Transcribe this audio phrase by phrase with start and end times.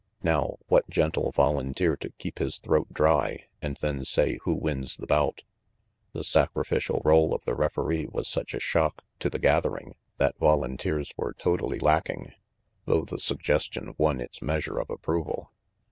[0.23, 5.05] Now, what gent'll volunteer to keep his throat dry and then say who wins the
[5.05, 5.43] bout?"
[6.13, 11.13] The sacrificial role of the referee was such a shock to the gathering that volunteers
[11.17, 12.33] were totally lacking,
[12.85, 15.51] though the suggestion won its measure of approval.